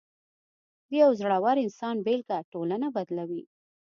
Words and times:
د 0.89 0.91
یو 1.01 1.09
زړور 1.19 1.55
انسان 1.65 1.95
بېلګه 2.05 2.37
ټولنه 2.51 2.87
بدلوي. 2.95 3.43